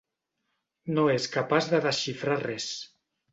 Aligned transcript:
No 0.95 1.03
és 1.15 1.27
capaç 1.35 1.69
de 1.75 1.83
desxifrar 1.85 2.39
res. 2.47 2.67